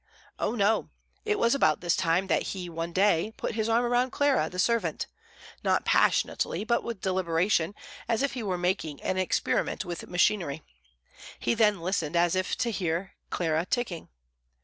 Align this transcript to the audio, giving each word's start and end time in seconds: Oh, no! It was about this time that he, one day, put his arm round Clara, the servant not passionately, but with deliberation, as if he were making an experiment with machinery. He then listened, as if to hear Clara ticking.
Oh, 0.39 0.55
no! 0.55 0.89
It 1.25 1.37
was 1.37 1.53
about 1.53 1.81
this 1.81 1.95
time 1.95 2.25
that 2.25 2.41
he, 2.57 2.69
one 2.69 2.91
day, 2.91 3.35
put 3.37 3.53
his 3.53 3.69
arm 3.69 3.85
round 3.91 4.11
Clara, 4.11 4.49
the 4.49 4.57
servant 4.57 5.05
not 5.63 5.85
passionately, 5.85 6.63
but 6.63 6.83
with 6.83 7.01
deliberation, 7.01 7.75
as 8.07 8.23
if 8.23 8.33
he 8.33 8.41
were 8.41 8.57
making 8.57 8.99
an 9.03 9.19
experiment 9.19 9.85
with 9.85 10.07
machinery. 10.09 10.63
He 11.37 11.53
then 11.53 11.81
listened, 11.81 12.15
as 12.15 12.33
if 12.35 12.55
to 12.57 12.71
hear 12.71 13.13
Clara 13.29 13.63
ticking. 13.63 14.09